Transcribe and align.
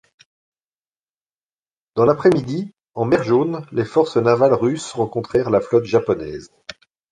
Dans 1.93 2.05
l'après-midi, 2.05 2.73
en 2.95 3.05
mer 3.05 3.21
Jaune, 3.21 3.67
les 3.71 3.85
forces 3.85 4.17
navales 4.17 4.55
russes 4.55 4.91
rencontrèrent 4.93 5.51
la 5.51 5.61
flotte 5.61 5.85
japonaise. 5.85 6.49